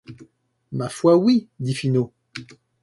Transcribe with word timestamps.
Ma 0.71 0.89
foi, 0.89 1.13
oui, 1.13 1.47
dit 1.59 1.75
Finot. 1.75 2.11